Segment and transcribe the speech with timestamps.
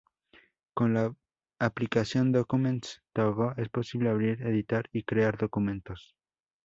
[0.73, 1.15] Con la
[1.59, 6.15] aplicación Documents to Go es posible abrir, editar y crear documentos.